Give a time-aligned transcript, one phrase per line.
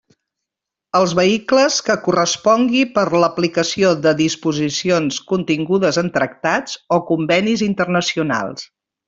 [0.99, 8.67] Els vehicles que correspongui per l'aplicació de disposicions contingudes en tractats o convenis internacionals.